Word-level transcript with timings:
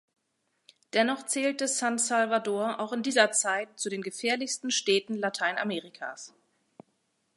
Dennoch 0.93 1.27
zählte 1.27 1.67
San 1.67 1.99
Salvador 1.99 2.79
auch 2.79 2.91
in 2.91 3.03
dieser 3.03 3.31
Zeit 3.33 3.79
zu 3.79 3.87
den 3.87 4.01
gefährlichsten 4.01 4.71
Städten 4.71 5.13
Lateinamerikas. 5.13 6.33